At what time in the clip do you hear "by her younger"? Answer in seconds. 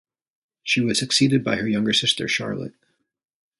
1.43-1.93